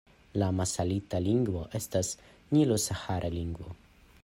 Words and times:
La 0.43 0.45
masalita 0.59 1.19
lingvo 1.25 1.61
estas 1.81 2.09
nilo-sahara 2.57 3.31
lingvo. 3.39 3.79